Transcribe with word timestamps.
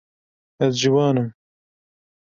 Ez 0.65 0.73
ciwan 0.81 1.17
im. 1.23 1.29